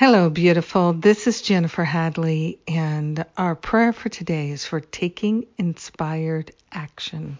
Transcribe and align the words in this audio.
Hello, 0.00 0.30
beautiful. 0.30 0.94
This 0.94 1.26
is 1.26 1.42
Jennifer 1.42 1.84
Hadley, 1.84 2.58
and 2.66 3.22
our 3.36 3.54
prayer 3.54 3.92
for 3.92 4.08
today 4.08 4.48
is 4.48 4.64
for 4.64 4.80
taking 4.80 5.44
inspired 5.58 6.52
action. 6.72 7.38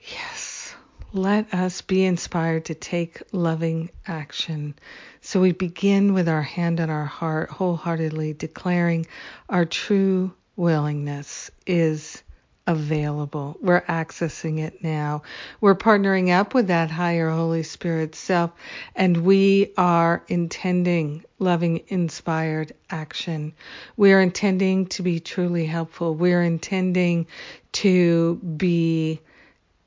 Yes, 0.00 0.74
let 1.12 1.52
us 1.52 1.82
be 1.82 2.02
inspired 2.02 2.64
to 2.64 2.74
take 2.74 3.22
loving 3.30 3.90
action. 4.06 4.74
So 5.20 5.38
we 5.42 5.52
begin 5.52 6.14
with 6.14 6.30
our 6.30 6.40
hand 6.40 6.80
on 6.80 6.88
our 6.88 7.04
heart, 7.04 7.50
wholeheartedly 7.50 8.32
declaring 8.32 9.06
our 9.46 9.66
true 9.66 10.32
willingness 10.56 11.50
is 11.66 12.22
available. 12.66 13.56
We're 13.60 13.82
accessing 13.82 14.58
it 14.58 14.82
now. 14.82 15.22
We're 15.60 15.74
partnering 15.74 16.30
up 16.30 16.54
with 16.54 16.68
that 16.68 16.90
higher 16.90 17.30
Holy 17.30 17.62
Spirit 17.62 18.14
self, 18.14 18.50
and 18.96 19.18
we 19.18 19.72
are 19.76 20.22
intending 20.28 21.24
loving, 21.38 21.82
inspired 21.88 22.72
action. 22.90 23.52
We 23.96 24.12
are 24.12 24.20
intending 24.20 24.86
to 24.86 25.02
be 25.02 25.20
truly 25.20 25.66
helpful. 25.66 26.14
We 26.14 26.32
are 26.32 26.42
intending 26.42 27.26
to 27.72 28.36
be 28.36 29.20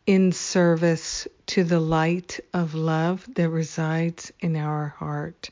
in 0.06 0.32
service 0.32 1.28
to 1.48 1.64
the 1.64 1.80
light 1.80 2.40
of 2.54 2.76
love 2.76 3.28
that 3.36 3.50
resides 3.50 4.32
in 4.40 4.56
our 4.56 4.90
heart. 5.00 5.50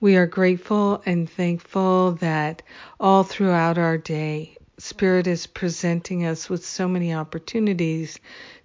We 0.00 0.16
are 0.16 0.26
grateful 0.26 1.02
and 1.06 1.30
thankful 1.30 2.12
that 2.12 2.62
all 2.98 3.22
throughout 3.22 3.78
our 3.78 3.98
day, 3.98 4.56
Spirit 4.84 5.28
is 5.28 5.46
presenting 5.46 6.26
us 6.26 6.50
with 6.50 6.66
so 6.66 6.88
many 6.88 7.14
opportunities 7.14 8.18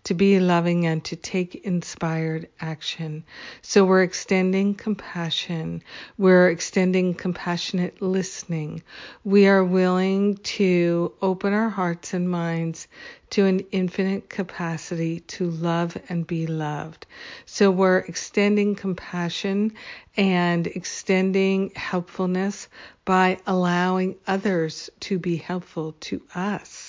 to 0.08 0.14
be 0.14 0.40
loving 0.40 0.86
and 0.86 1.04
to 1.04 1.18
take 1.18 1.54
inspired 1.54 2.48
action. 2.62 3.26
So 3.62 3.84
we're 3.84 4.04
extending 4.04 4.74
compassion. 4.74 5.84
We're 6.18 6.48
extending 6.50 7.14
compassionate 7.14 8.02
listening. 8.02 8.84
We 9.26 9.50
are 9.50 9.66
willing 9.66 10.38
to 10.56 11.12
open 11.22 11.52
our 11.52 11.68
hearts 11.68 12.14
and 12.14 12.30
minds 12.30 12.88
to 13.32 13.48
an 13.48 13.60
infinite 13.74 14.30
capacity 14.30 15.20
to 15.36 15.50
love 15.50 15.98
and 16.08 16.26
be 16.26 16.48
loved. 16.48 17.06
So 17.46 17.70
we're 17.70 17.98
extending 17.98 18.76
compassion 18.76 19.74
and 20.16 20.68
extending 20.68 21.72
helpfulness 21.76 22.70
by 23.04 23.40
allowing 23.46 24.16
others 24.26 24.90
to 25.02 25.20
be 25.20 25.36
helpful 25.36 25.98
to 26.00 26.22
us. 26.34 26.87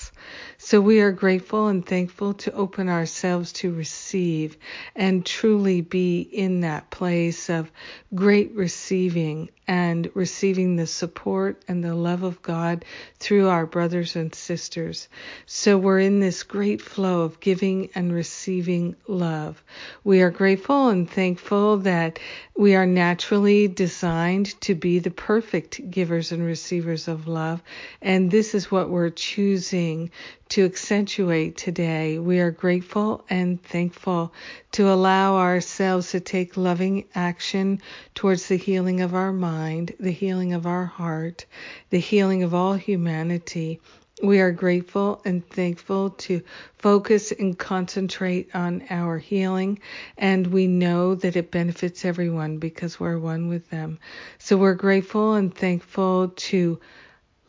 So 0.69 0.83
we 0.83 1.01
are 1.01 1.13
grateful 1.13 1.69
and 1.69 1.83
thankful 1.83 2.35
to 2.35 2.53
open 2.53 2.91
ourselves 2.91 3.53
to 3.53 3.73
receive 3.73 4.59
and 4.95 5.25
truly 5.25 5.81
be 5.81 6.21
in 6.21 6.61
that 6.61 6.91
place 6.91 7.49
of 7.49 7.73
great 8.15 8.55
receiving 8.55 9.49
and 9.67 10.11
receiving 10.15 10.77
the 10.77 10.87
support 10.87 11.63
and 11.69 11.85
the 11.85 11.95
love 11.95 12.23
of 12.23 12.41
God 12.41 12.87
through 13.19 13.49
our 13.49 13.67
brothers 13.67 14.17
and 14.17 14.35
sisters. 14.35 15.09
So 15.45 15.77
we're 15.77 16.01
in 16.01 16.21
this 16.21 16.43
great 16.43 16.81
flow 16.81 17.21
of 17.21 17.39
giving 17.41 17.91
and 17.95 18.11
receiving 18.11 18.97
love. 19.07 19.63
We 20.05 20.23
are 20.23 20.31
grateful 20.31 20.89
and 20.89 21.09
thankful 21.09 21.77
that 21.79 22.19
we 22.57 22.75
are 22.75 22.87
naturally 22.87 23.69
designed 23.69 24.59
to 24.63 24.75
be 24.75 25.01
the 25.01 25.11
perfect 25.11 25.91
givers 25.91 26.33
and 26.33 26.43
receivers 26.43 27.07
of 27.07 27.29
love. 27.29 27.63
And 28.01 28.31
this 28.31 28.55
is 28.55 28.71
what 28.71 28.89
we're 28.89 29.11
choosing 29.11 30.11
to 30.49 30.58
accentuate 30.65 31.57
today. 31.57 32.19
We 32.19 32.41
are 32.41 32.51
grateful 32.51 33.25
and 33.29 33.63
thankful 33.63 34.33
to 34.73 34.91
allow 34.93 35.37
ourselves 35.37 36.11
to 36.13 36.21
take 36.21 36.57
loving 36.57 37.05
action 37.15 37.81
towards 38.15 38.49
the 38.49 38.57
healing 38.57 39.01
of 39.01 39.15
our 39.15 39.33
mind, 39.33 39.95
the 40.01 40.11
healing 40.11 40.53
of 40.53 40.67
our 40.67 40.87
heart, 40.87 41.47
the 41.91 42.01
healing 42.01 42.43
of 42.43 42.55
all 42.55 42.75
humanity. 42.75 43.81
We 44.23 44.41
are 44.41 44.51
grateful 44.51 45.23
and 45.25 45.49
thankful 45.49 46.11
to 46.11 46.43
focus 46.77 47.31
and 47.31 47.57
concentrate 47.57 48.55
on 48.55 48.83
our 48.91 49.19
healing, 49.19 49.79
and 50.17 50.49
we 50.49 50.67
know 50.67 51.15
that 51.15 51.37
it 51.37 51.53
benefits 51.53 52.05
everyone 52.05 52.59
because 52.59 52.99
we're 52.99 53.19
one 53.19 53.47
with 53.49 53.71
them. 53.71 53.99
So 54.39 54.57
we're 54.57 54.75
grateful 54.75 55.35
and 55.35 55.55
thankful 55.55 56.29
to 56.29 56.81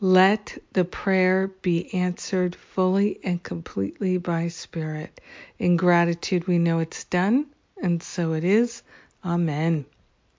let 0.00 0.56
the 0.72 0.84
prayer 0.84 1.48
be 1.60 1.92
answered 1.94 2.54
fully 2.56 3.20
and 3.22 3.42
completely 3.42 4.16
by 4.16 4.48
Spirit. 4.48 5.20
In 5.58 5.76
gratitude, 5.76 6.48
we 6.48 6.58
know 6.58 6.78
it's 6.78 7.04
done, 7.04 7.46
and 7.82 8.02
so 8.02 8.32
it 8.32 8.44
is. 8.44 8.82
Amen. 9.24 9.84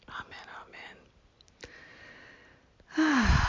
Amen. 0.10 0.48
Amen. 2.98 3.38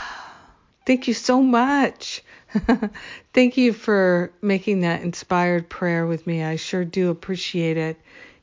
Thank 0.85 1.07
you 1.07 1.15
so 1.15 1.41
much. 1.41 2.23
Thank 3.33 3.57
you 3.57 3.73
for 3.73 4.31
making 4.41 4.81
that 4.81 5.01
inspired 5.01 5.67
prayer 5.67 6.05
with 6.05 6.27
me. 6.27 6.43
I 6.43 6.57
sure 6.57 6.85
do 6.85 7.09
appreciate 7.09 7.77
it. 7.77 7.97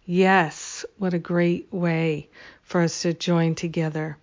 Yes, 0.04 0.84
what 0.98 1.14
a 1.14 1.18
great 1.20 1.72
way 1.72 2.28
for 2.64 2.80
us 2.80 3.02
to 3.02 3.14
join 3.14 3.54
together. 3.54 4.16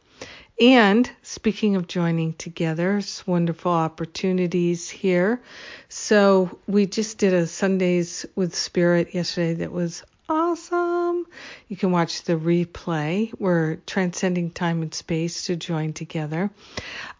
And 0.60 1.10
speaking 1.22 1.76
of 1.76 1.88
joining 1.88 2.34
together, 2.34 2.98
it's 2.98 3.28
wonderful 3.28 3.72
opportunities 3.72 4.90
here. 4.90 5.40
So 5.88 6.58
we 6.68 6.88
just 6.88 7.20
did 7.20 7.34
a 7.34 7.46
Sundays 7.46 8.26
with 8.36 8.56
Spirit 8.56 9.14
yesterday 9.14 9.54
that 9.56 9.72
was 9.72 10.04
awesome. 10.28 11.28
You 11.68 11.78
can 11.78 11.92
watch 11.92 12.24
the 12.24 12.34
replay. 12.34 13.32
We're 13.38 13.76
transcending 13.86 14.50
time 14.50 14.82
and 14.82 14.94
space 14.94 15.46
to 15.46 15.56
join 15.56 15.94
together. 15.94 16.50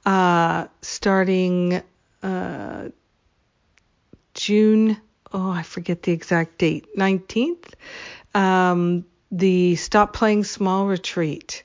Uh, 0.04 0.66
starting 0.82 1.84
uh, 2.24 2.90
June, 4.34 4.98
oh, 5.32 5.52
I 5.52 5.62
forget 5.62 6.02
the 6.02 6.12
exact 6.12 6.58
date, 6.58 6.88
19th, 6.98 7.74
um, 8.34 9.06
the 9.32 9.76
Stop 9.76 10.14
Playing 10.14 10.44
Small 10.44 10.88
retreat 10.88 11.64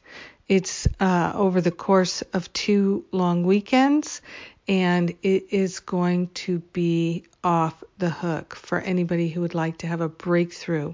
it's 0.53 0.87
uh, 1.01 1.33
over 1.35 1.63
the 1.63 1.71
course 1.71 2.21
of 2.35 2.53
two 2.53 3.07
long 3.11 3.43
weekends, 3.43 4.21
and 4.69 5.09
it 5.23 5.47
is 5.51 5.81
going 5.81 6.29
to 6.45 6.59
be 6.59 7.25
off 7.43 7.83
the 7.97 8.11
hook 8.11 8.55
for 8.55 8.79
anybody 8.79 9.31
who 9.31 9.41
would 9.41 9.55
like 9.55 9.79
to 9.79 9.87
have 9.87 10.03
a 10.03 10.11
breakthrough. 10.11 10.93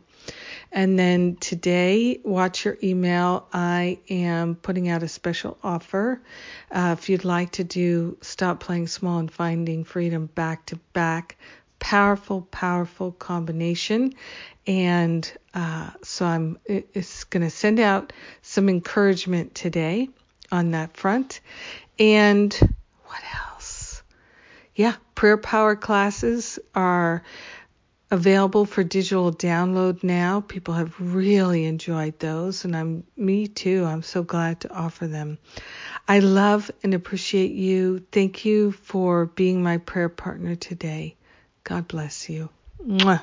And 0.71 0.97
then 0.97 1.39
today, 1.41 2.21
watch 2.23 2.65
your 2.65 2.79
email. 2.85 3.49
I 3.53 3.99
am 4.09 4.55
putting 4.55 4.91
out 4.91 5.03
a 5.03 5.09
special 5.09 5.59
offer. 5.65 6.23
Uh, 6.71 6.95
if 6.97 7.09
you'd 7.09 7.25
like 7.25 7.51
to 7.53 7.65
do 7.65 8.17
Stop 8.21 8.61
Playing 8.61 8.87
Small 8.87 9.19
and 9.19 9.29
Finding 9.29 9.83
Freedom 9.83 10.27
back 10.27 10.67
to 10.67 10.77
back, 10.93 11.37
powerful, 11.79 12.43
powerful 12.43 13.13
combination. 13.13 14.15
And 14.67 15.31
uh, 15.55 15.91
so 16.03 16.27
I'm 16.27 16.59
it's 16.67 17.25
going 17.25 17.43
to 17.43 17.51
send 17.51 17.81
out 17.81 18.13
some 18.43 18.69
encouragement 18.69 19.55
today 19.55 20.09
on 20.53 20.73
that 20.73 20.97
front. 20.97 21.41
And 21.99 22.53
what 23.07 23.23
else? 23.51 24.03
Yeah, 24.75 24.95
prayer 25.15 25.37
power 25.39 25.75
classes 25.75 26.59
are 26.75 27.23
available 28.11 28.65
for 28.65 28.83
digital 28.83 29.33
download 29.33 30.03
now. 30.03 30.41
People 30.41 30.75
have 30.75 30.95
really 30.99 31.65
enjoyed 31.65 32.19
those 32.19 32.65
and 32.65 32.77
I'm 32.77 33.05
me 33.17 33.49
too. 33.49 33.85
I'm 33.85 34.03
so 34.03 34.23
glad 34.23 34.61
to 34.61 34.73
offer 34.73 35.07
them. 35.07 35.39
I 36.07 36.21
love 36.21 36.71
and 36.83 36.95
appreciate 36.95 37.53
you. 37.53 38.07
Thank 38.13 38.45
you 38.45 38.73
for 38.73 39.27
being 39.27 39.63
my 39.63 39.79
prayer 39.79 40.09
partner 40.09 40.55
today. 40.55 41.17
God 41.69 41.89
bless 41.89 42.31
you. 42.31 42.51
Mwah. 42.87 43.23